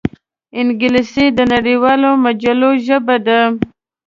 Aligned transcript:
انګلیسي 0.59 1.25
د 1.37 1.39
نړیوالو 1.53 2.09
مجلو 2.25 2.69
ژبه 2.85 3.15
ده 3.27 3.39